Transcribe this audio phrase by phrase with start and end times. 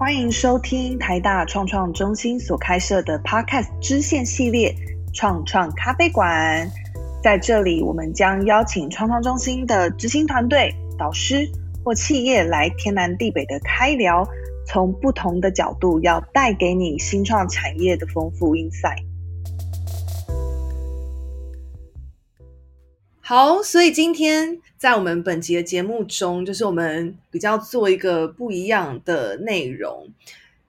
[0.00, 4.74] 欢迎收听台大创创中心所开设的 Podcast 支线系列
[5.12, 6.72] “创创咖啡馆”。
[7.22, 11.46] 在这里，我们将邀请创创中心的执行团队、导师
[11.84, 14.26] 或企业来天南地北的开聊，
[14.66, 19.04] 从不同的角度要带给你新创产业的丰富 insight。
[23.20, 30.08] 好，所以今天在我们本集的节目中，就是我们比较做一个不一样的内容。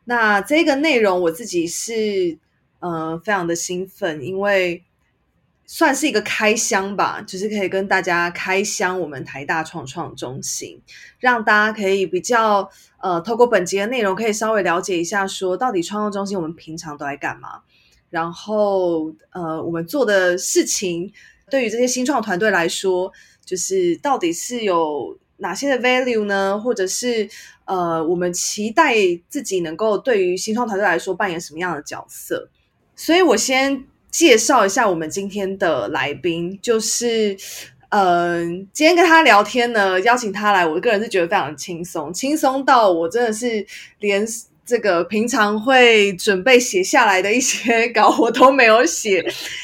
[0.04, 2.38] 那这个内容我自己是
[2.80, 4.84] 呃非常的兴奋，因为
[5.66, 10.82] 算是一个开箱吧，就是可以跟大家开箱我们台大创创中心，
[11.18, 12.70] 让大家可以比较
[13.00, 17.62] 呃透过本集的内容，可以稍微了解一下，说到底创创中心我们平常都在干嘛，
[18.10, 21.14] 然后呃我们做的事情。
[21.52, 23.12] 对于这些新创团队来说，
[23.46, 26.60] 就是到底是有哪些的 value 呢？
[26.60, 27.30] 或者是
[27.66, 28.96] 呃，我们期待
[29.28, 32.50] 自己能够对于新创团队来说扮演什么样的角色？
[32.96, 37.38] 所以我先介绍一下我们今天的来宾，就是
[37.90, 43.66] 嗯，今天跟他聊天呢，邀请他来，我个人是觉得非常轻松，轻松到我真的是
[44.00, 44.26] 连。
[44.72, 49.22] 这个平常会准备写下来的一些 稿，我都没有写，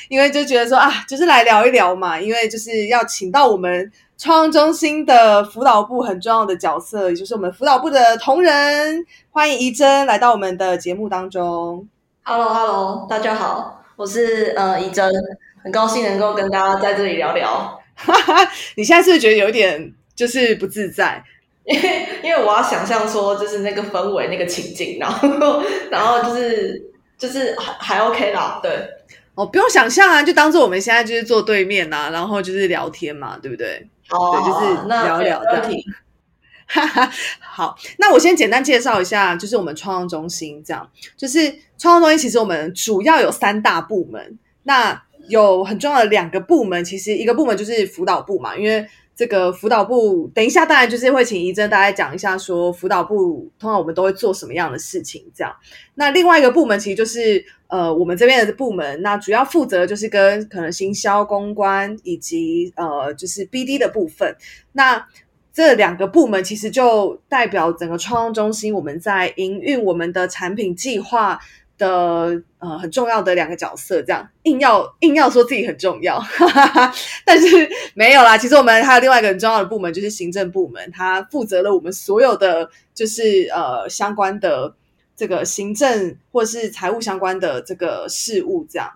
[0.09, 2.19] 因为就觉得说啊，就是来聊一聊嘛。
[2.19, 11.88] 因为就是要请到我们创中心的辅导部很重要的角色，也就是我们辅导部的同仁，欢迎怡珍来到我们的节目当中。
[12.23, 15.09] Hello，Hello，大家好，我是呃怡珍，
[15.63, 17.80] 很高兴能够跟大家在这里聊聊。
[18.75, 21.23] 你现在是不是觉得有一点就是不自在？
[21.67, 26.81] 因 为因为我要想象说，就是那个氛围、那个情境，然后然后就是
[27.17, 28.71] 就是还还 OK 啦，对，
[29.35, 33.85] 哦，不用想象啊，就当做我们现在就是坐对面呐，然后就是聊天嘛，对不对？
[34.09, 35.71] 哦，对，就是聊聊这样。
[37.41, 48.88] 好，那我先简单介绍一下，就是我们创创中心这样，就是创创中心其实我们主要有三大部门，那有很重要的两个部门，其实一个部门就是辅导部嘛，因为。
[49.17, 55.25] 这个辅导部，等一下当然就是会请怡珍大家讲一下，说辅导部通常我们都会做什么样的事情。
[55.33, 55.51] 这样，
[55.95, 64.35] 那另外一个部门其实就是呃我们这边的部门，那主要负责就是跟可能行销、公关以及呃就是 BD 的部分。
[64.73, 65.07] 那
[65.51, 71.39] 这两个部门其实就代表整个创中心，我们在营运我们的产品计划。
[71.77, 76.93] 的呃很重要的两个角色，这样硬要硬要说自己很重要，哈哈哈
[77.23, 78.38] 但是没有啦。
[78.38, 84.75] 其实我们还有另外一个很重要的部门，就是行政部门，它负责了我们所有的就是呃相关的
[85.15, 88.65] 这个行政或是财务相关的这个事务。
[88.69, 88.91] 这样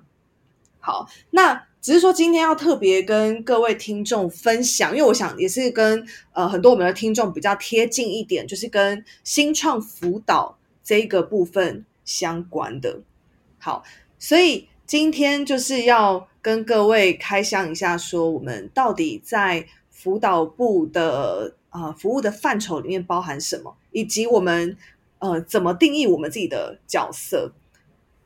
[0.80, 6.04] 好，那只是说今天要特别跟各位听众分享，因为我想也是跟
[6.34, 11.86] 呃很多我们的听众比较贴近一点，就是跟新创辅导这个部分。
[12.04, 13.02] 相关的，
[13.60, 13.84] 好，
[14.18, 24.76] 所以今天就是要跟各位开箱一下，说我们到底在辅导部的啊服务的范畴里面包含什么，以及我们
[25.20, 27.54] 呃怎么定义我们自己的角色。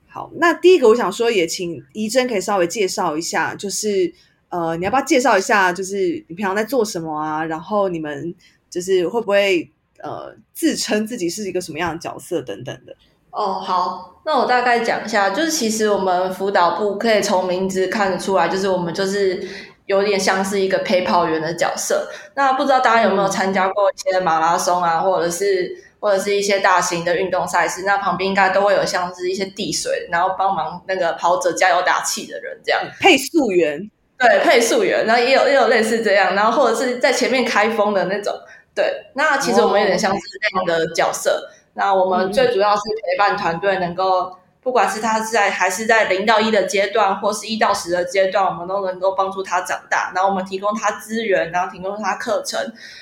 [0.07, 4.13] 好，那第一个我想说，也请怡珍可以稍微介绍一下，就是
[4.47, 7.43] 呃你要不要介绍一下，就是你平常在做什么啊？
[7.43, 8.33] 然后你们
[8.69, 9.69] 就是会不会
[10.01, 12.95] 呃自称自己是一个什么样的角色等等的。
[13.35, 19.45] 哦，好，那我大概讲一下，就是其实我们辅导部可以从名字看得出来，就是我们就是
[19.87, 22.07] 有点像是一个陪跑员的角色。
[22.35, 25.69] 那不知道大家有没有参加过一些马拉松啊，或者是
[25.99, 27.83] 或者是一些大型的运动赛事？
[27.83, 38.33] 那旁边应该都会有像是一些递水，然后帮忙那个跑者加油打气的人，这样配速员，对，配速员，然后也有也有类似这样，然后或者是在前面开封的那种，
[38.73, 39.11] 对。
[39.13, 41.49] 那其实我们有点像是这样的角色。
[41.75, 50.11] 那我们最主要是陪伴团队，能够不管是他是在还是在零到一的阶段，或是一到十的阶段，我们都能够帮助他长大。
[50.15, 52.59] 然后我们提供他资源，然后提供他课程，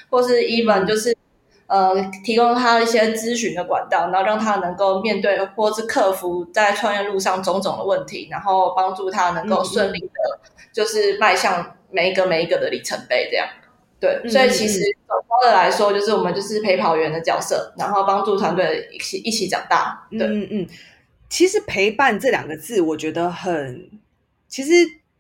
[0.10, 1.16] 或是 even 就是
[1.68, 1.94] 呃
[2.24, 10.40] 提供他一些咨询的管道，然后让他能够面对或是克服在创业路上种种的问题，然后帮助他能够顺利的，
[10.74, 13.48] 就是迈向每一个每一个的里程碑这样。
[14.04, 20.06] 对，所以其实总括的来说，就是我们就是陪跑员的角色，然后帮助团队一起一起长大。
[20.12, 20.68] 对，嗯嗯，
[21.30, 23.90] 其实陪伴这两个字，我觉得很，
[24.50, 24.74] 其实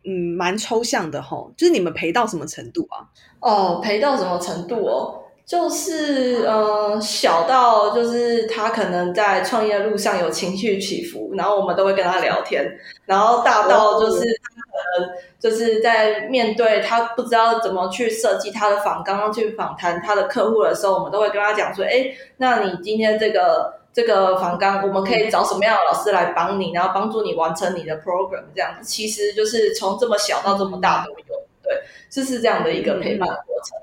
[0.03, 1.53] 嗯蛮抽象的吼。
[1.55, 3.07] 就是你们陪到什么程度啊？
[3.39, 5.22] 哦，陪到什么程度哦？
[5.45, 12.63] 就是呃，小到就是他可能在创业路上有情绪起伏，然后我们都会跟他聊天；
[13.05, 22.05] 然后大到就是他可能就是在面对他不知道怎么去设计他的访，刚刚去访谈他的客户的时候，我们都会跟他讲说：“哎，
[22.37, 33.77] 那你今天这个这个访纲，我们可以找什么样的老师来帮你，然后帮助你完成你的 program，这样子其实就是从这么小到这么大都有，对，就是这样的一个陪伴的过程。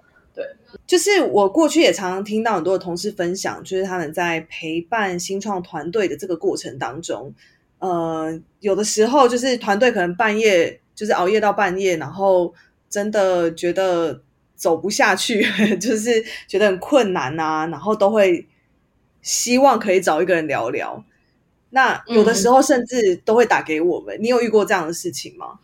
[0.90, 7.32] 对，就是我过去也常常听到很多的同事分享，就是他们在陪伴新创团队的这个过程当中，
[7.78, 12.52] 呃，有的时候就是团队可能半夜就是熬夜到半夜，然后
[12.88, 14.22] 真的觉得。
[14.60, 15.42] 走不下去，
[15.80, 18.46] 就是觉得很困难啊，然后都会
[19.22, 21.02] 希望可以找一个人聊聊。
[21.70, 24.14] 那有的时候甚至都会打给我们。
[24.20, 25.58] 你有遇过这样的事情吗？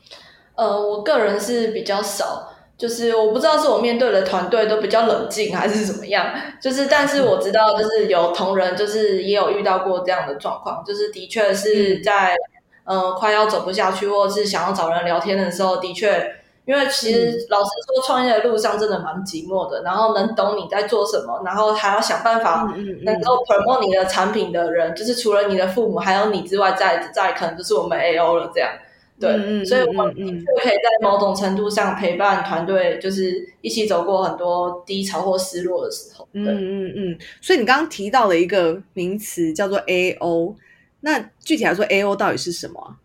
[0.55, 6.26] 呃，我个人是比较少，就是我不知道是我面对的团队都比较冷静还是怎么样。
[6.61, 12.37] 就是，但是我知道，就是有同仁，就是也有遇到过这样的状况，就是的确是在
[12.84, 16.34] 呃快要走不下去，或者是想要找人聊天的时候，的确。
[16.67, 19.82] 因为其实老实说，创业的路上真的蛮寂寞的。
[19.84, 22.69] 然后能懂你在做什么，然后还要想办法
[23.05, 28.69] 能够 promote 你的产品的人，就是除了你的父母还有你之外，再再可能就是我们 A O 了这样。
[29.18, 36.28] 对，所以我们就可以在某种程度上陪伴团队，就是一起走过很多低潮或失落的时候。
[36.32, 37.18] 嗯嗯嗯。
[37.40, 40.54] 所以你刚刚提到了一个名词叫做 A O，
[41.00, 42.96] 那具体来说，A O 到底是什么？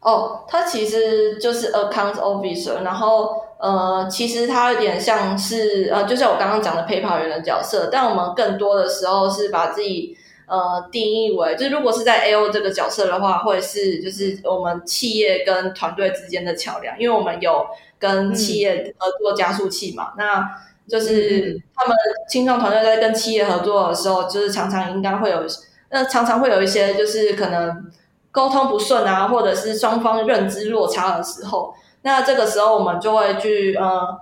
[0.00, 10.14] 哦，它其实就是 account officer，然后呃，其实它有点像是呃，就像我刚刚讲的陪跑员的角色，但我们更多的时候是把自己
[10.46, 17.66] 呃定义为，就是如果是在 A O 这个角色的话，会是就是我们企业跟团队之间的桥梁，因为我们有
[17.98, 20.48] 跟企业合作加速器嘛，那
[20.88, 21.96] 就是他们
[22.28, 25.42] 青创团队在跟企业合作的时候，就是常常应该会有，
[25.90, 27.90] 那常常会有一些就是可能。
[28.34, 34.20] 沟通不顺啊，或者是双方认知落差的时候，那这个时候我们就会去呃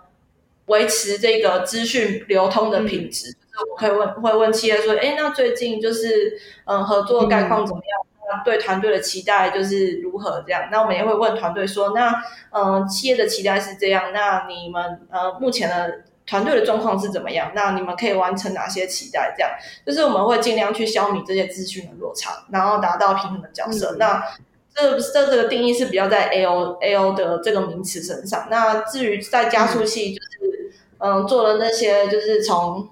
[0.67, 3.33] 维持这个资讯流通的品质。
[3.33, 8.01] 就是我可以问，会问企业说，哎，那最近就是嗯合作概况怎么样？
[8.31, 10.69] 那对团队的期待就是如何这样？
[10.71, 12.15] 那我们也会问团队说，那
[12.51, 16.03] 嗯企业的期待是这样，那你们呃目前的。
[16.25, 17.51] 团队的状况是怎么样？
[17.53, 19.35] 那你们可以完成哪些期待？
[19.37, 19.51] 这样
[19.85, 23.97] 就是我们会尽量去消弭这些资讯的落差，然后达到平衡的角色。
[23.99, 24.23] 那
[24.73, 28.47] 这这这个定义是比较在 A O A O 的这个名词身上。
[28.49, 32.89] 那至于在加速器，就是嗯做了那些，就是从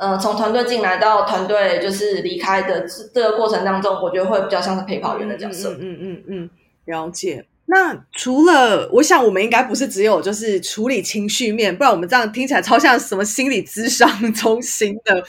[0.00, 5.76] 嗯从团队进来到团队就是离开的这个过程当中，我觉得会比较像是陪跑员的角色。
[5.78, 6.50] 嗯嗯嗯，
[6.86, 7.46] 了解。
[7.66, 15.22] 那除了，我想我们应该不是只有就是处理情绪面，不然我们这样听起来超像什么心理咨商 中心的。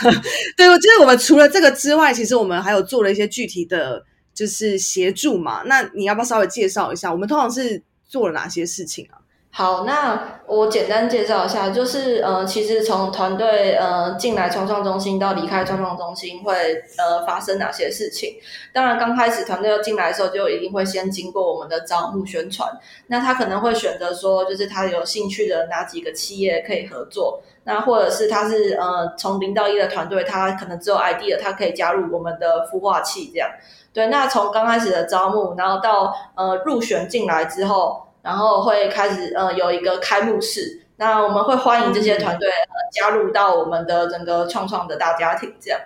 [0.58, 5.62] 对，我觉得我们除了这个之外，其实我们还有做了一些具体的，就是协助嘛。
[5.64, 9.16] 那你要不要稍微介绍一下，我们通常是做了哪些事情啊？
[9.58, 16.52] 好，那我简单介绍一下，就是呃，其实从团队呃进来创创中心到离开创创中心会
[16.98, 18.34] 呃发生哪些事情？
[18.74, 22.70] 当然，刚开始团队要进来的时候，就一定会先经过我们的招募宣传。
[23.06, 33.48] 那他可能会选择说，就是他有兴趣的哪几个企业可以合作，那或者是他是呃从零到一的团队，他可能只有 ID 的，他可以加入我们的孵化器这样。
[33.94, 38.02] 对，那从刚开始的招募，然后到呃入选进来之后。
[38.26, 45.78] 然后会开始呃有一个开幕式，那我们会欢迎这些团队呃加入到我们的整个创创的大家庭，这样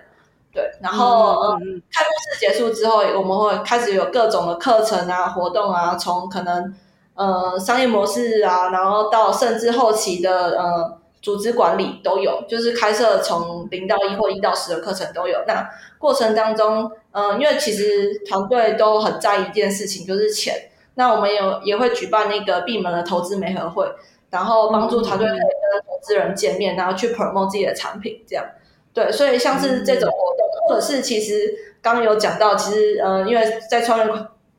[0.51, 0.71] 对。
[0.81, 6.73] 然后呃开幕式结束之后，我们会开始有各种的课程啊活动啊，从可能
[7.13, 15.37] 呃商业模式啊，然后到甚至后期的呃组织管理都有，就是开设从零到一或一到十的课程都有。
[15.45, 15.69] 那
[15.99, 20.69] 过程当中，嗯，因为其实团队都很在意一件事情，就是钱。
[20.95, 23.85] 那我们有也会举办那个闭门的投资媒合会，
[24.29, 28.45] 然后帮助团队可以跟投资人见面，然后去 promote 自己的产品，这样。
[28.93, 34.05] 对，所以像是这种活动，或者是其实刚刚有讲到，其实呃，因为在创业。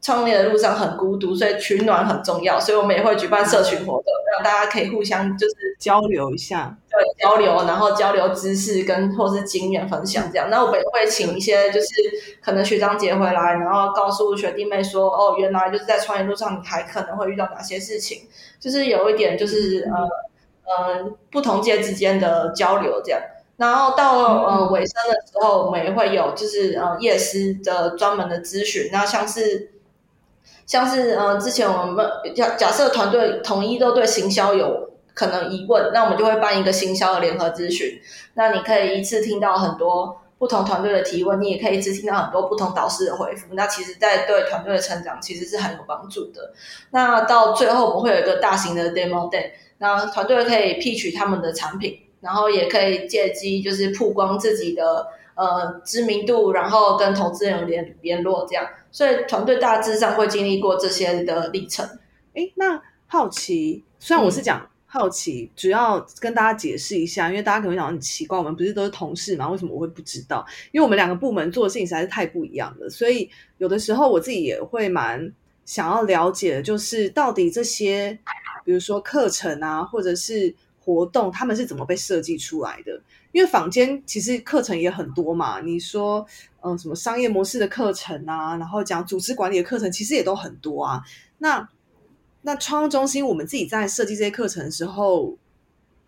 [0.03, 10.51] 创业的路上很孤独，所以取暖很重要，所以我们也会举办社群活动，让大家可以互相就是交流一下，对交流，然后交流知识跟或是经验分享这样。
[10.51, 11.87] 那我们也会请一些就是
[12.43, 18.23] 可能学长姐回来，然后告诉学弟妹说，哦，原来就是在创业路上你还可能会遇到哪些事情，
[18.59, 23.21] 就是有一点就是呃呃不同界之间的交流这样。
[23.57, 29.71] 然后到呃尾声的时候，我们也会有就是呃夜师的专门的咨询，那像是。
[30.73, 38.01] 像是呃，之前我们假假设团队统一都对行销有可能疑问，那我们就会办一个行销的联合咨询。
[38.33, 43.49] 那你可以一次听到很多不同团队的提问，你也可以一次听到很多不同导师的回复。
[43.53, 46.55] 那其实，在对团队的成长其实是很有帮助的。
[46.93, 58.67] 那到最后，我们会有一个大型的 demo day，那团队可以 pitch 他们的产品，然后也可以借机就是曝光自己的呃知名度，然后跟投资人联联络这样。
[58.93, 61.85] 所以团队大致上会经历过这些的历程。
[62.35, 69.49] 哎，那好奇，虽然我是讲好奇，主要跟大家解释一下，因为大家可能想很奇怪，我们不是都是同事嘛？
[69.49, 70.47] 为什么我会不知道？
[70.71, 75.33] 因为我们两个部门做的事情实在是太不一样了，所以有的时候我自己也会蛮
[75.65, 78.19] 想要了解的，就是到底这些，
[78.65, 83.01] 比如说课程啊，或者是活动，他们是怎么被设计出来的？
[83.31, 86.27] 因为坊间其实课程也很多嘛，你说，
[86.61, 91.03] 嗯，什么商业模式的课程啊，然后讲组织管理的课程，其实也都很多啊。
[91.39, 91.69] 那
[92.43, 95.37] 那创中心，我们自己在设计这些课程的时候，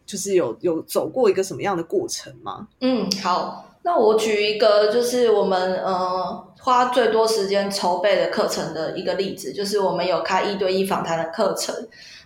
[0.05, 2.69] 就是有有走过一个什么样的过程吗？
[2.81, 11.75] 嗯，好，那我举一个就是我们呃花最多时间筹备的课程的一个例子，就是我们有开一对一访谈的课程。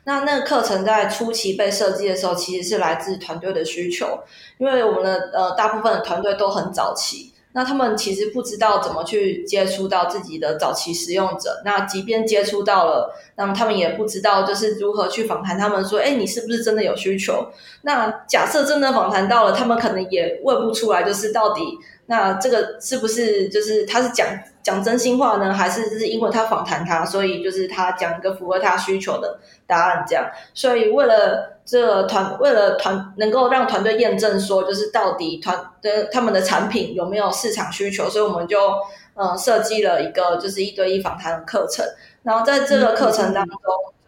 [0.04, 4.20] 那那个课程在初期被设计的时候，其实是来自团队的需求，
[4.58, 7.32] 因为我们的呃大部分的团队都很早期。
[7.52, 17.48] 那他们其实不知道怎么去接触到自己的早期使用者，那即便接触到了，那么他们也不知道就是如何去访谈他们，说，哎，你是不是真的有需求？
[17.82, 21.78] 那假设真的访谈到了，他们可能也问不出来，就是到底
[22.08, 24.26] 那这个是不是就是他是讲
[24.62, 30.28] 讲真心话呢，还是就是因为他访谈他，所以就是他讲一个符合他需求的答案这样？
[30.52, 31.54] 所以为了。
[31.68, 38.58] 这团为了团能够让团队验证说，就是到底团的他们的产品有没有市场需求，所以我们就
[39.14, 41.84] 嗯设计了一个就是一对一访谈的课程。
[42.22, 43.58] 然后在这个课程当中，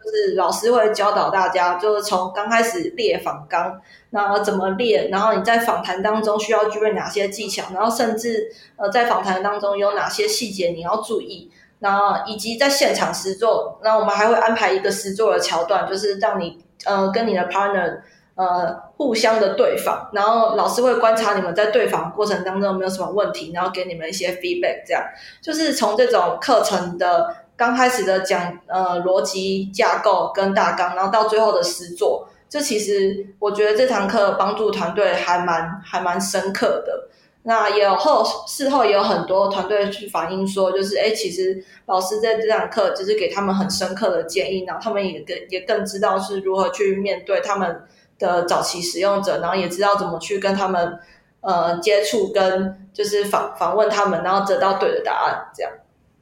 [0.03, 3.79] 就是老师会教导大家，就是从刚开始列访纲，
[4.09, 16.59] 然后怎么列，然后你在访谈当中需要具备哪些技巧，然后甚至呃在访谈当中有哪些细节你要注意，然后以及在现场实做，那我们还会安排一个实作的桥段，就是让你。
[16.83, 17.99] 呃，跟你的 partner
[18.33, 24.81] 呃互相的对访，然后老师会观察你们在对访过程当中有没有什么问题，然后给你们一些 feedback。
[24.83, 25.03] 这样
[25.43, 37.07] 就是从这种课程的刚开始的讲呃逻辑架构跟大纲，然后到最后的实作，这其实我觉得这堂课帮助团队还蛮还蛮深刻的。
[37.43, 47.83] 那也有后事后也有很多团队去反映说，就是哎，其实老师在这堂课就是给他们很深刻的建议，然后他们也更也更知道是如何去面对他们
[48.17, 50.97] 的早期使用者，然后也知道怎么去跟他们
[51.41, 55.71] 呃接触，跟就是访访问他们，然后得到对的答案，这样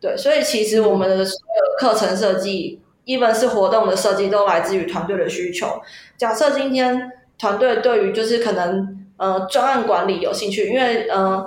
[0.01, 0.15] 对。
[0.18, 5.82] 所以其实我们的所有课程设计，一般是活动的设计，都来自于团队的需求。
[6.18, 8.96] 假设今天团队对于就是可能。
[9.20, 11.46] 呃，专案管理有兴趣，因为呃，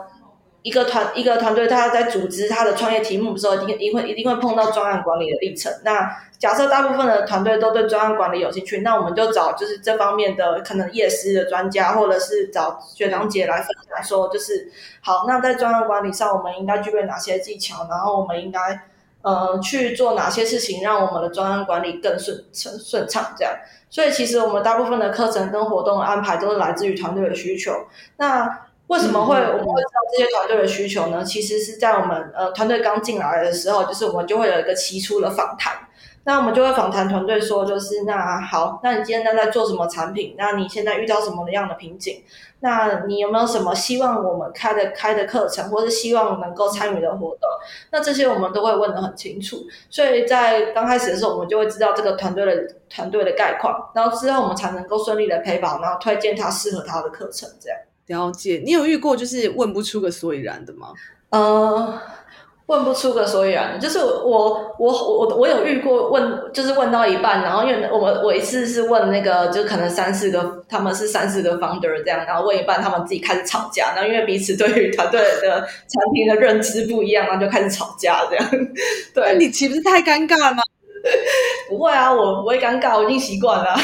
[0.63, 5.73] 一个团一个团队，他在组织他的创业题目的时候，一定一定会一定会碰到专案管理的历程。
[5.85, 18.59] 那假设大部分的团队都对专案管理有兴趣，那我们就找就是这方面的可能业师的专家，或者是找学长姐来分享说，就是好，那在专案管理上，我们应该具备哪些技巧，然后我们应该
[19.23, 23.53] 呃去做哪些事情，让我们的专案管理更顺顺顺畅，这样。
[23.91, 27.73] 所以其实我们大部分的课程跟活动安排都是来自于团队的需求。
[28.17, 31.25] 那为什么会我们会知道这些团队的需求呢？
[31.25, 35.73] 其实是在我们呃团队刚进来的时候，就是我们就会有一个期初的访谈。
[36.25, 40.35] 那我们就会访谈团队说，就是那好，那你今天在做什么产品？
[40.37, 42.23] 那你现在遇到什么样的瓶颈？
[42.61, 47.49] 那你有没有什么希望我们开的开的课程，或是希望能够参与的活动？
[47.91, 49.57] 那这些我们都会问得很清楚。
[49.89, 57.49] 所以在刚开始的时候，我们就会知道这个团队的团队的概况，然后之后我们才能够顺利的陪跑，然后推荐他适合他的课程。
[57.59, 60.89] 这样了解，你有遇过就是问不出个所以然的吗？
[61.31, 62.01] 呃。
[62.67, 78.49] 问不出个所以然，就是我我我我有遇过问，就是问到一半，然后因为我们我一次是问那个，就可能三四个，他们是三四个 founder 这样，然后问一半，他们自己开始吵架，然后因为彼此对于团队的产品的认知不一样，然后就开始吵架这样。
[79.13, 80.63] 对，你岂不是太尴尬了吗？
[81.69, 83.75] 不会啊，我不会尴尬，我已经习惯了。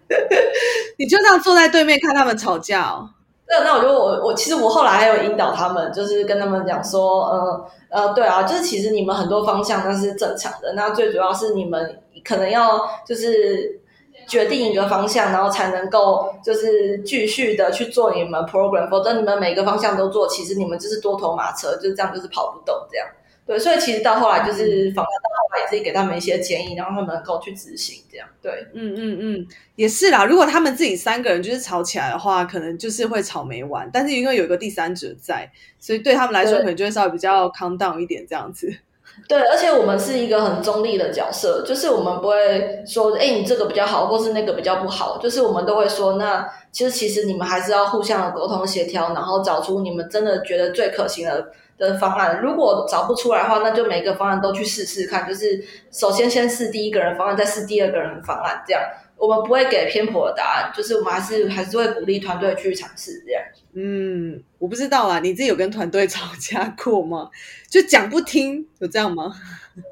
[0.96, 3.10] 你就这样坐在对面看他们吵架哦。
[3.48, 13.80] 那那我觉得我我其实我后来还有引导他们，就是跟他们讲说，呃呃，对啊，就是其实你们很多方向那是正常的，那最主要是你们可能要就是
[14.26, 23.06] 决定一个方向，然后才能够就是继续的去做你们 program，否则你们每个方向都做，其实你们就是多头马车，就这样，就是跑不动这样。
[23.46, 28.26] 对，所以其实到后来就是访谈到后来也是给他们一些建议，然后他们能够去执行这样。
[28.42, 30.24] 对，嗯嗯嗯，也是啦。
[30.24, 33.88] 如果他们自己三个人就是吵起来的话，可能就是会吵没完。
[33.92, 35.48] 但是因为有一个第三者在，
[35.78, 38.68] 所以对他们来说可能就会稍微比较 calm down 一点这样子。
[39.28, 52.40] 对，而且我们是一个很中立的角色，就是我们不会说，哎，你这个比较好，或是那个比较不好，就是我们都会说，那其实其实你们还是要互相的沟通协调，然后找出你们真的觉得最可行的的方案。
[52.42, 58.82] 如果找不出来的话，那就每个方案都去试试看，就是首先先试第一个人方案，再试第二个人方案，这样。
[59.18, 63.42] 我们不会给偏颇的答案，就是我们还是还是会鼓励团队去尝试这样。
[63.72, 67.30] 嗯，我不知道啊，你自己有跟团队 吵架过吗？
[67.66, 69.32] 就讲不听，有这样吗？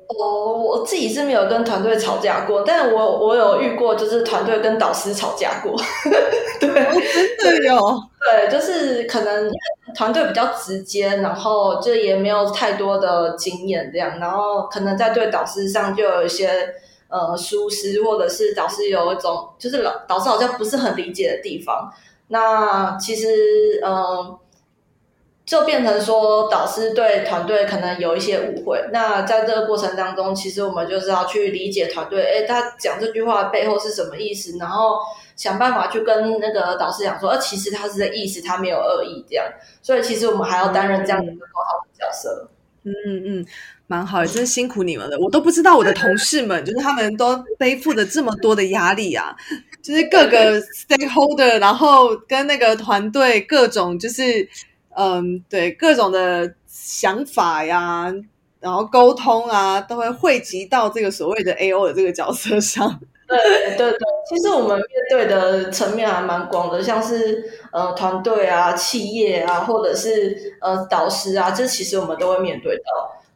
[0.09, 5.75] 哦，我自己是没有跟团队吵架过，但我我有遇过，就是团队跟导师吵架过。
[6.61, 6.69] 对，
[7.39, 8.03] 真的有。
[8.21, 9.51] 对，就是可能
[9.95, 16.75] 团队比较直接，然后就也没有太多的经验这样，然后可能在对导师上就有一些。
[17.07, 21.89] 呃，疏失或者是导师有一种，就是老导师好像不是很理解的地方。
[22.27, 24.37] 那其实，嗯，
[25.55, 28.85] 就变成说导师对团队可能有一些误会。
[28.93, 34.99] 那在这个过程当中，其实我们就是要去理解团队，哎，他讲这句话背后是什么意思，然后
[35.37, 39.47] 想办法去跟那个导师讲说，呃，其实他是在意思，他没有恶意这样。
[39.81, 42.51] 所以其实我们还要担任这样的一个沟通的角色。
[42.83, 42.93] 嗯
[43.25, 43.47] 嗯。
[43.87, 45.19] 蛮好，真辛苦你们了。
[45.19, 49.37] 我都不知道我的同事们，就是他们都背负着这么多的压力啊，
[49.83, 54.49] 就是各个 stakeholder，然后跟那个团队各种就是，
[54.97, 58.13] 嗯，对，各种的想法呀，
[58.61, 63.01] 然后沟通啊，都会汇集到这个所谓的 A O 的这个角色上。
[63.27, 63.39] 对
[63.77, 63.99] 对对，
[64.29, 72.85] 其实我们面对的层面还蛮广的，像是呃团队啊、企业啊，或者是呃导师啊，这其实我们都会面对到。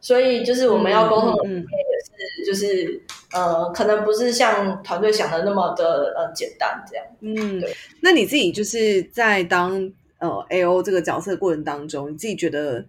[0.01, 3.01] 所以就是我们要沟通的也是，就是
[3.33, 7.05] 呃，可能不是像团队想的那么的呃简单这样。
[7.19, 7.75] 嗯，对。
[8.01, 12.85] 那你自己就是在当呃 A O 这个角色过程当中，你自己觉得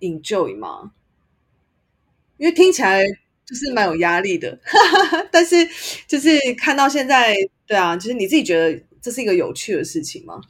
[0.00, 0.92] enjoy 吗？
[2.38, 3.02] 因为听起来
[3.44, 4.58] 就是蛮有压力的，
[5.32, 5.56] 但是
[6.06, 7.34] 就是看到现在，
[7.66, 10.40] 对啊，就是你自己觉得这是一个有趣的事情吗？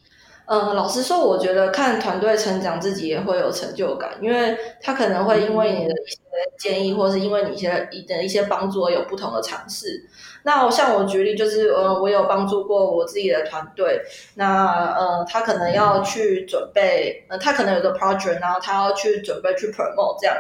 [0.51, 6.19] 嗯，老实说，我觉得看团队成长，自己也会有成就感，因为他可能会因为你的一些
[6.59, 10.03] 建议，或是因为你一些一的一些帮助而有不同的尝试。
[10.45, 14.01] 那像我举例，就是呃，我有帮助过我自己的团队，
[14.37, 20.35] 那呃，他可能要去准备，呃，他可能有个 project，然后他要去准备去 promote 这样，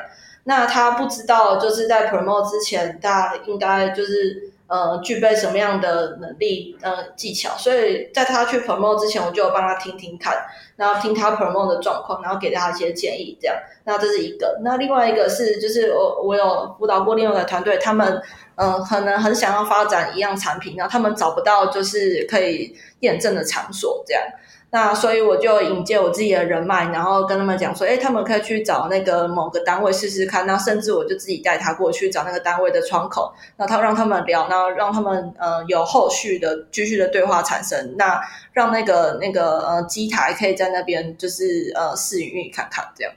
[0.44, 4.52] 那他不知道就是在 promote 之前，大家应该就是。
[4.68, 7.56] 呃，具备什么样的能力、呃技巧？
[7.56, 10.36] 所以在他去 promo 之前，我就帮他听听看，
[10.76, 13.36] 然后听他 promo 的状况，然后给他一些建议。
[13.40, 14.60] 这样，那这是一个。
[14.62, 18.20] 那另外一个是，就是我我有辅导过另外的团队，他们
[18.56, 24.22] 嗯，可能很想要发展一样产品，然后他们找不到就是可以验证的场所，这样。
[24.70, 30.46] 那所以我就引荐我自己的人脉，然后跟他们讲说，哎，他们可以去找那个某个单位试试看。
[30.46, 37.94] 那甚至我就自己带他过去找那个单位的窗口，那他让他们聊，然后让他们呃有后续的继续的对话产生。
[37.96, 38.20] 那
[38.52, 43.12] 让那个那个呃机台可以在那边就是呃试运看看这样。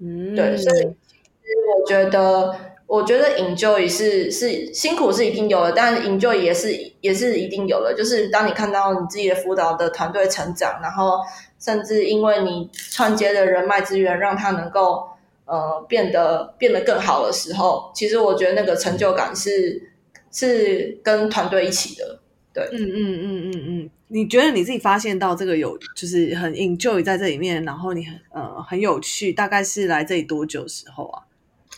[0.00, 2.54] 嗯，对，所以其实我觉得。
[2.88, 7.94] 我觉得 enjoy 是是辛苦是一定有的，但是 enjoy 也是也是一定有的。
[7.94, 11.18] 就是当你看到你自己的辅导的团队成长，然后
[11.60, 15.06] 甚至因为你串接的人脉资源，让他能够
[15.44, 19.92] 呃变得变得更好的时候，其实我觉得那个成就感是
[20.32, 22.20] 是跟团队一起的。
[22.54, 31.27] 对，嗯嗯嗯嗯嗯，你觉得你自己发现到这个有就是很 enjoy 在这里面，然后你很呃很有趣，大概是来这里多久时候啊？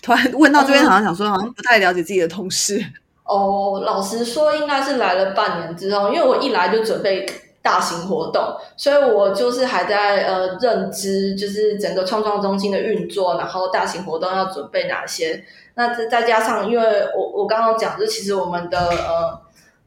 [0.02, 2.82] 突然问到这边，好像想说，好像不太了解自己的同事。
[3.24, 7.24] 哦，老实说，应该是来了半年之后，因为我一来就准备
[7.62, 8.42] 大型活动，
[8.76, 15.44] 所以我就是还在呃认知，就是整个创创中心的运作，然后大型活动要准备哪些。
[15.74, 16.84] 那再再加上，因为
[17.16, 19.38] 我我刚刚讲，就其实我们的呃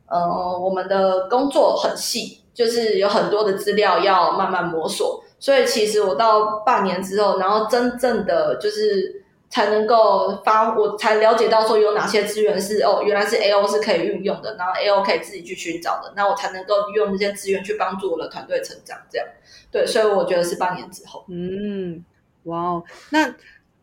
[0.07, 9.22] 呃我们的工作很细，就是有很多的资料要慢慢摸索，所以其实我到半年之后，然后真正的就是。
[9.53, 18.97] 才能够发，我才了解到说有哪些资源是哦，原来是 A O 是可以运用的，然后 A O 可以自己去寻找的，那我才能够用这些资源去帮助我的团队成长。
[19.11, 19.27] 这样，
[19.69, 21.23] 对，所以我觉得是半年之后。
[21.27, 22.03] 嗯，
[22.45, 23.31] 哇哦，那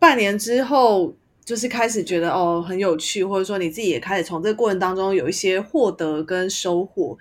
[0.00, 7.16] 半年之后就是开始觉得哦很有趣，或者说你自己也开始从这个过程当中有一些获得跟收获。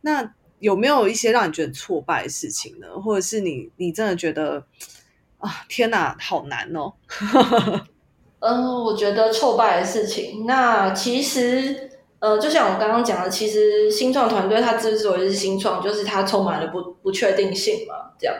[0.00, 2.86] 那有没有一些让你觉得挫败的事情呢？
[3.04, 4.64] 或者是你你真的觉得？
[5.40, 6.92] 啊，天哪，好难哦！
[8.40, 18.36] 嗯， 我觉得挫败的事情，那其实，呃，就像我刚刚讲的，其实新创团队它之所以是新创，就是它充满了不不确定性嘛，这样。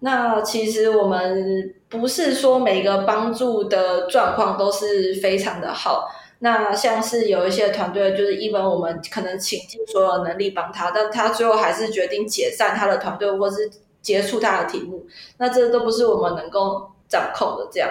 [0.00, 6.08] 那其实我们不是说每个帮助的状况都是非常的好。
[6.40, 13.70] 那像是有一些团队，就是一般我们可能倾尽所有能力帮他，但他最后还是决定解散他的团队，或是
[14.06, 15.04] 接触他的题目。
[15.38, 17.68] 那这都不是我们能够掌控的。
[17.72, 17.90] 这样，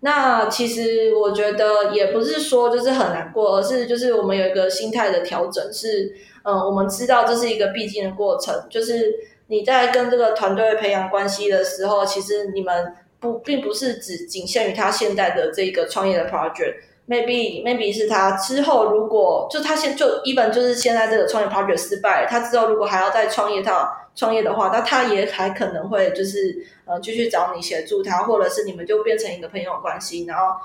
[0.00, 9.12] 那其实我觉得也不是说就是很难过，而是就是我们有一个心态的调整，是嗯，我们知道这是一个必经的过程，就是
[9.48, 16.76] 你在跟这个团队培养关系的时候，其实你们不并不是只仅限于他现在的这个创业的 project。
[17.08, 30.56] maybe maybe 是他之后如果就他现就一本就是现在这个创业 project 失败，他之后如果还要再创业他创业的话，那他也还可能会就是呃继续找你协助他，或者是你们就变成一个朋友关系，然后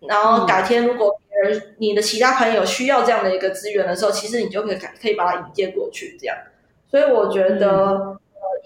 [0.00, 6.36] 然后改天如果别人你的其他朋友需要这样的一个资源的时候，其实你就可以可以把他引荐过去这样。
[6.90, 8.18] 所以我觉得呃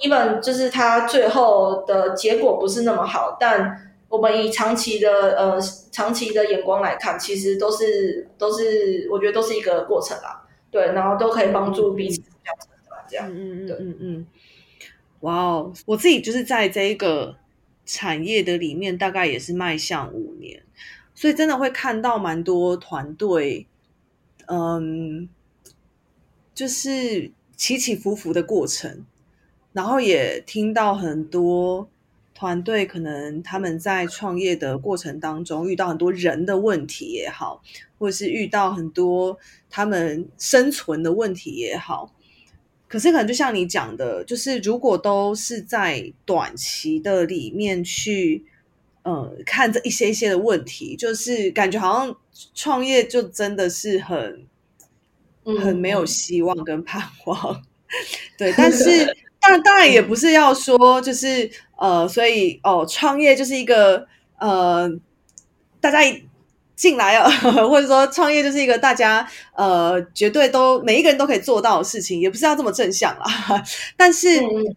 [0.02, 3.92] even 就是他最后的结果不是那么好，但。
[4.10, 5.58] 我们以长期的呃
[5.90, 12.22] 长期的眼光来看，其实都是都是我觉得都是一个过程啦，对，然后都可以帮助彼此
[13.14, 14.26] 这样，嗯嗯嗯嗯嗯，
[15.20, 17.36] 哇哦，我自己就是在这一个
[17.86, 20.60] 产业的里面，大概也是迈向五年，
[21.14, 23.68] 所以真的会看到蛮多团队，
[24.46, 25.28] 嗯，
[26.52, 29.04] 就是起起伏伏的过程，
[29.72, 31.88] 然后也听到很多。
[32.36, 37.62] 团队可能他们在创业的过程当中遇到很多人的问题也好，
[37.96, 39.38] 或者是遇到很多
[39.70, 42.12] 他们生存的问题也好，
[42.94, 48.44] 可是可能就像你讲的，就是如果都是在短期的里面去，
[49.02, 52.16] 呃，看这一些一些的问题，就是感觉好像
[52.54, 54.46] 创业就真的是很
[55.60, 57.60] 很没有希望跟盼望，
[58.38, 59.12] 对，但是。
[59.44, 64.06] 当然，当然也不是要说，就是呃，所以哦，创业就是一个
[64.38, 64.90] 呃，
[65.82, 65.98] 大家
[66.76, 67.30] 进来啊，
[67.68, 73.24] 或者说创业就是一个大家呃，绝对都每一个人都可以做到的事情，也不是要这么正向啦。
[73.96, 74.28] 但是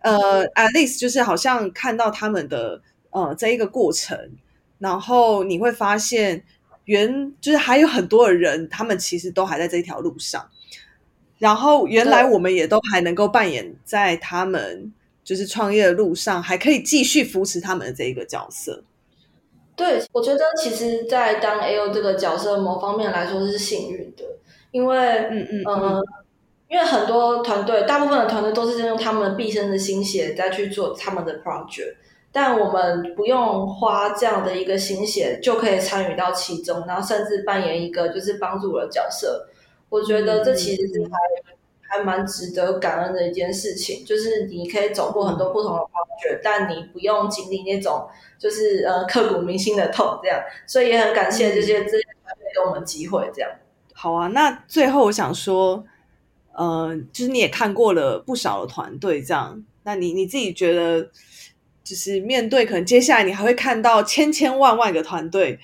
[0.01, 4.17] 呃，at least 就是好像看到他们的呃这一个过程，
[4.77, 6.43] 然后你会发现，
[6.86, 10.47] 原就是还有很多的人，他们其实都还在这条路上。
[11.39, 14.91] 然后原来我们也都还能够扮演在他们
[15.23, 18.83] 就是创业的路上，还可以继续扶持他们的这一个角色。
[19.77, 24.23] 对，我觉得其实，在当 A O 这个角色某方面来说是幸运的，
[24.71, 24.97] 因为
[25.29, 26.03] 嗯嗯嗯，
[26.67, 31.95] 因为很多团队，大部分的团队都是用他们毕生的心血再去做他们的 project，
[32.31, 39.47] 但我们不用花这样的一个心血就可以参与到其中，然后甚至扮演一个就是帮助的角色。
[39.89, 41.09] 我觉得这其实是还
[41.89, 50.39] 还蛮值得感恩的一件事情，就是你可以走过很多不同的发掘，但你不用经历那种就是呃刻骨铭心的痛，这样。
[50.65, 53.50] 所以也很感谢这些这些团队给我们机会，这样。
[53.93, 55.86] 好啊，那最后我想说，
[56.54, 61.10] 呃，就是你也看过了不少的团队，这样，那你你自己觉得，
[61.84, 65.60] 就是面对可能接下来你还会看到千千万万个团队。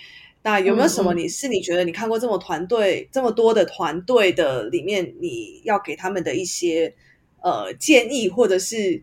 [0.46, 1.14] 那有没有什么？
[1.14, 6.94] 你是你觉得你看过这么团队这么多的团队的里面，你要给他们的一些
[7.42, 9.02] 呃建议，或者是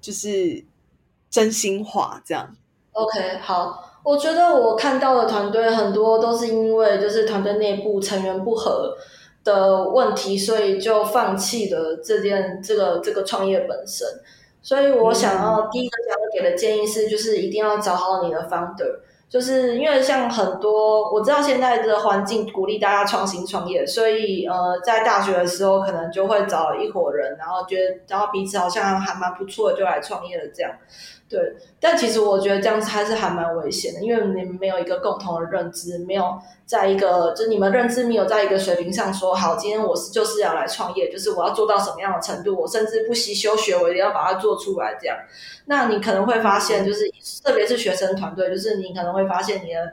[0.00, 0.64] 就是
[1.28, 2.56] 真心话这样
[2.92, 8.96] ？OK，好，我觉得我看到的团队很多都是因为就是团队内部成员不和
[9.42, 14.06] 的问题，所以就放弃了这件这个这个创业本身。
[14.62, 19.00] 所以我想要第一个想要给的建议是，就是一定要找好你的 founder。
[19.30, 30.72] 就是因为像很多我知道现在的环境鼓励大家创新创业，所以呃，在大学的时候可能就会找一伙人，然后觉得然后彼此好像还蛮不错的，就来创业了这样。
[31.30, 31.40] 对，
[31.78, 36.24] 但其实我觉得这样子还是还蛮危险的，因为你们没有一个共同的认知，没有
[36.66, 45.16] 在一个就你们认知没有在一个水平上说好，今天我是就是要来创业，就是我要做到什么样的程度，我甚至不惜休学，我一定要把它做出来这样。
[45.66, 47.08] 那你可能会发现，就是
[47.44, 49.92] 特别是学生团队，就是你可能会发现你的。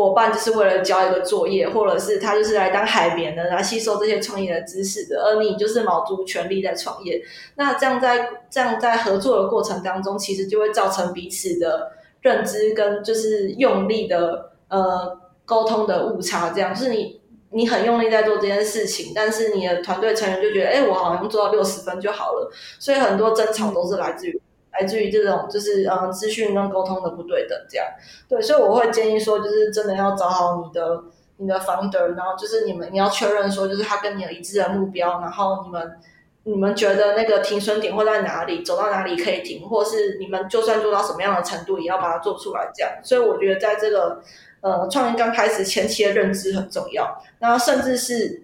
[0.00, 7.22] 伙伴就是为了交一个作业，或者是他就是来当海绵的，来吸收这些创业的知识的，而你就是卯足全力在创业。
[7.56, 16.50] 那这样在这样在合作的过程当中，其实就会造成彼此的认知跟就是用力的呃沟通的误差。
[16.50, 22.50] 这样就是你你很用力在做这件事情，但是你的团队成员就觉得，哎，我好像做到六十分就好了。
[22.78, 24.40] 所以很多争吵都是来自于。
[24.72, 27.86] 来自于这种就是嗯资讯跟沟通的不对等这样，
[28.28, 31.02] 对，所以我会建议说，就是真的要找好你的
[31.38, 35.98] 你的 founder，然后就是你们你要确认说，就是他跟你有一致的目标，然后你们
[36.44, 38.62] 你们觉得那个停损点会在哪里？
[38.62, 42.70] 走到哪里可以停，或是你们就算做到什么样的程度，也要把它做出来。
[42.74, 44.22] 这样，所以我觉得在这个
[44.60, 47.20] 呃创业刚开始前期的认知很重要。
[47.40, 48.42] 那甚至是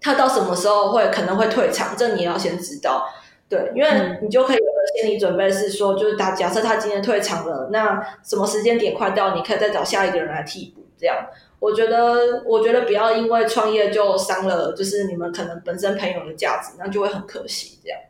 [0.00, 3.08] 他到什么时候会可能会退场，这你要先知道。
[3.52, 10.82] 对，因为你就可以有个心理准备，是说就是他假设他今天退场了，那什么时间点快到，你可以再找下一个人来替补。
[10.96, 11.26] 这样，
[11.60, 17.78] 我觉得我觉得不要因为创业就伤了，就是你们可能本身朋友的价值，那就会很可惜。
[17.84, 18.00] 这样，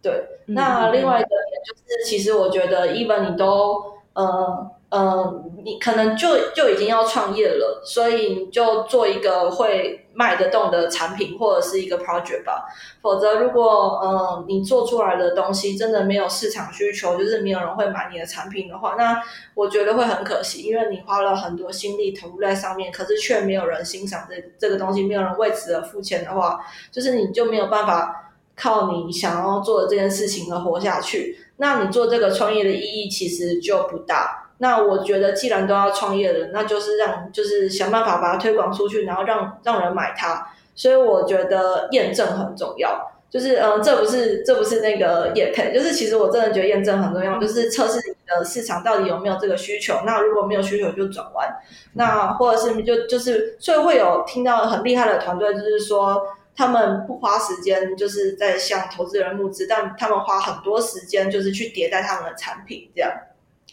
[0.00, 0.24] 对。
[0.46, 4.70] 那另外一个点就是，其实我觉得，even 你都呃。
[4.94, 12.64] 嗯，你可能就就已经要创业了，所以你就做一个会卖得动的产品或者是一个 project 吧。
[13.02, 19.20] 否则，如果嗯你做出来的东西真的没有市场需求，就是没有人会买你的产品的话，那
[19.54, 26.60] 我觉得会很可惜，因为你花了很多心力投入在上面，可是却没有人欣赏这这个东西，没有人为此而付钱的话，
[26.92, 31.36] 就是你就没有办法靠你想要做的这件事情而活下去。
[31.56, 34.42] 那你做这个创业的意义其实就不大。
[34.58, 40.46] 那我觉得，既然都要创业了，那就是让就是想办法把它推广出去，然后让让人买它。
[40.74, 43.10] 所以我觉得验证很重要。
[43.30, 49.92] 就是嗯，这不是这不是那个验配，就是其实我真的觉得验证很重要，就是测试你的市场到底有没有这个需求。
[50.06, 51.48] 那如果没有需求，就转弯。
[51.94, 56.22] 那或者是就就是，所以会有听到很厉害的团队，就是说
[56.54, 63.10] 他们不花时间就是在向投资人募资，但他们花很多时间就是去迭代他们的产品，这样。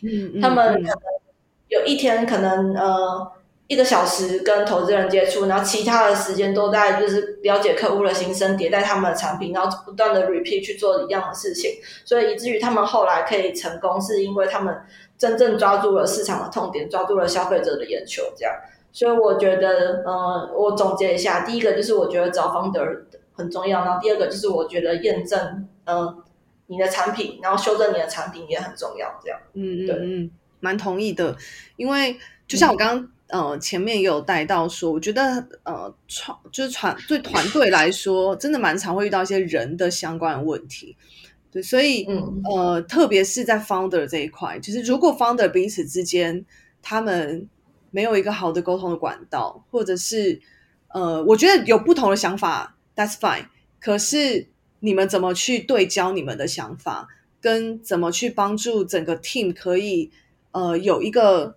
[0.03, 0.93] 嗯，他们可能
[1.67, 3.31] 有一天可能呃
[3.67, 11.71] 一个小时跟投资人接触，然后其他的时间都在就是了解客户的心声，迭代他们的产品，然后不断的 repeat 去做一样的事情，
[12.03, 14.75] 所以以至于他们后来可以成功，是因为他们
[15.17, 18.53] 真正抓住了市场的痛点，抓住了消费者的眼球，这样。
[18.91, 26.21] 所以我觉得，呃，我总结一下，第一个就是我觉得找 founder 很重要，然后第二个就是我觉得验证，嗯。
[26.71, 29.38] 你的产品，然后修正你的产品也很重要，这样。
[29.55, 30.31] 嗯嗯嗯，
[30.62, 31.36] 蛮同意的。
[31.75, 40.95] 因为就像我刚刚呃前面也有带到说，我觉得呃创就是团对团队来说，真的蛮常会遇到一些人的相关的问题。
[41.51, 46.45] 对，所以嗯呃，特别是在 founder 这一块，就是如果 founder 彼此之间
[46.81, 47.49] 他们
[47.89, 50.39] 没有一个好的沟通的管道，或者是
[50.93, 53.47] 呃，我觉得有不同的想法，that's fine。
[53.81, 54.47] 可是。
[54.84, 57.08] 你们怎么去对焦你们的想法，
[57.39, 60.12] 跟怎么去帮助整个 team 可以
[60.52, 61.56] 呃有一个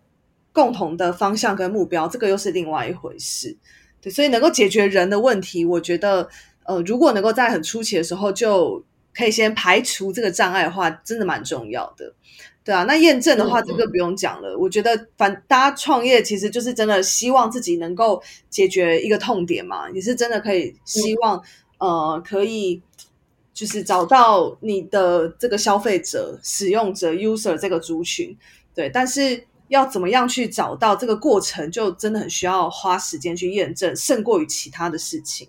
[0.52, 3.56] 共同的方向跟目标，这个又是另外一回事。
[4.02, 6.28] 对，所以能够解决人的问题，我觉得
[6.64, 8.84] 呃如果能够在很初期的时候就
[9.14, 12.12] 可以先排除这个障碍的话，真的蛮重要的。
[12.62, 14.56] 对啊，那验证的话，这个不用讲了。
[14.58, 21.42] 我觉得反大家创业其实就是真的希望自己能够解决一个痛点嘛，也是真的可以希望
[21.78, 22.82] 呃可以。
[23.54, 28.36] 就是找到你的这个消费者、使用者 （user） 这个族群，
[28.74, 35.48] 对，但是要怎么样去找到这个过程，就真的很需要花时间去验证，胜过于其他的事情。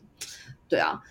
[0.69, 1.01] 对啊，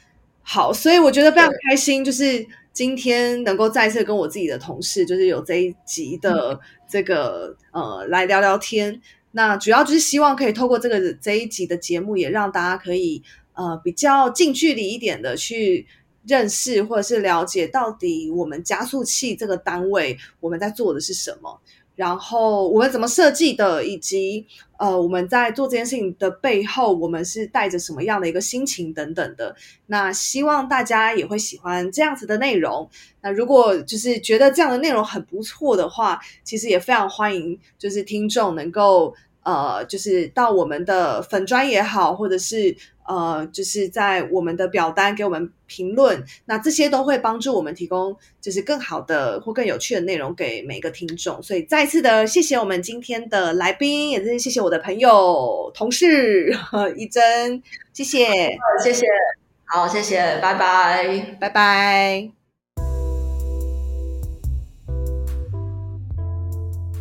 [0.42, 9.02] 好，所以我觉得非常开心，就是今天能够再次跟我自己的同事，就是有这一集的这个呃来聊聊天。
[9.33, 13.20] 那主要就是希望可以透过这个这一集的节目，也让大家可以
[13.54, 15.88] 呃比较近距离一点的去。
[16.26, 21.60] 认识或者是了解到底我们加速器这个单位我们在做的是什么，
[21.94, 24.46] 然后我们怎么设计的，以及
[24.78, 29.54] 呃我们在做这件事情的背后，我们是带着什么样的一个心情等等的。
[29.87, 32.88] 那希望大家也会喜欢这样子的内容。
[33.20, 42.76] 那如果就是觉得这样的内容很不错的话，其实也非常欢迎，就是听众能够呃就是到我们的粉砖也好，或者是。
[43.07, 51.42] 呃，就是在我们的表单给我们评论，那这些都会帮助我们提供就是更好的或更有趣的内容给每个听众。
[51.42, 56.50] 所以再次的谢谢我们今天的来宾，也是谢谢我的朋友、同事
[56.96, 59.04] 一真，谢谢，谢谢，
[59.66, 62.43] 好，谢谢，拜拜，拜拜。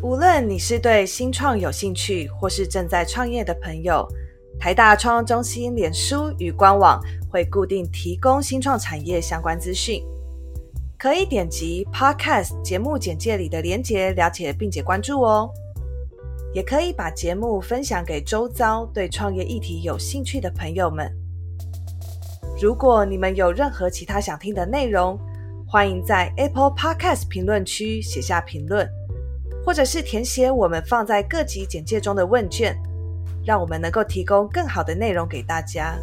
[0.03, 4.05] 无论你是对新创有兴趣，或是正在创业的朋友。
[4.59, 10.03] 台大创业中心脸书与官网会固定提供新创产业相关资讯，
[10.99, 15.49] 可以点击 Podcast 节目简介里的连结了解并且关注哦。
[16.53, 21.09] 也可以把节目分享给周遭对创业议题有兴趣的朋友们。
[22.61, 25.17] 如果你们有任何其他想听的内容，
[25.65, 28.85] 欢迎在 Apple Podcast 评论区写下评论，
[29.65, 32.77] 或者是填写我们放在各级简介中的问卷。
[33.45, 35.97] 让我们能够提供更好的内容给大家。